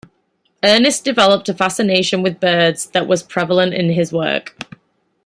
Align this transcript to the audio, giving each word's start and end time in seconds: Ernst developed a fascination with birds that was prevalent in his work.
Ernst 0.63 1.05
developed 1.05 1.47
a 1.47 1.53
fascination 1.53 2.23
with 2.23 2.39
birds 2.39 2.87
that 2.87 3.05
was 3.07 3.21
prevalent 3.21 3.71
in 3.75 3.91
his 3.91 4.11
work. 4.11 4.57